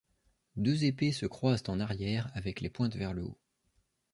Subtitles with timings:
[0.55, 3.37] Deux épées se croisent en arrière avec les pointes vers le haut.